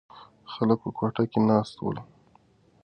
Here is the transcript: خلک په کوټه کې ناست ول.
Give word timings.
خلک 0.53 0.77
په 0.83 0.89
کوټه 0.97 1.23
کې 1.31 1.39
ناست 1.49 1.75
ول. 1.79 1.97